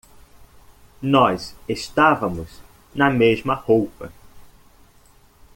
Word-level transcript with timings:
Nós 0.99 1.55
estávamos 1.69 2.59
na 2.95 3.11
mesma 3.11 3.53
roupa. 3.53 4.11